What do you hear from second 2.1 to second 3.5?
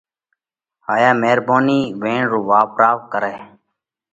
رو واپراوَ ڪرئہ۔